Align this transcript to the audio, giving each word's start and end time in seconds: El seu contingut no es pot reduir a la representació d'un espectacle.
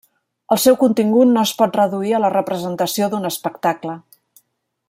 El 0.53 0.59
seu 0.63 0.77
contingut 0.83 1.29
no 1.35 1.43
es 1.49 1.53
pot 1.59 1.77
reduir 1.81 2.15
a 2.15 2.23
la 2.25 2.33
representació 2.37 3.11
d'un 3.13 3.33
espectacle. 3.33 3.99